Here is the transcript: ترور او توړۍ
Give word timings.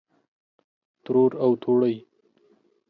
ترور 1.03 1.31
او 1.43 1.51
توړۍ 1.63 1.95